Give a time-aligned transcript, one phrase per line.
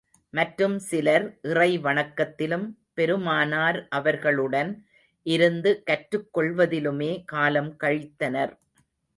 [0.33, 2.65] மற்றும் சிலர் இறை வணக்கத்திலும்,
[2.93, 4.71] பெருமானார் அவர்களுடன்
[5.25, 8.53] இருந்து கற்றுக் கொள்வதிலுமே காலம் கழித்தனர்.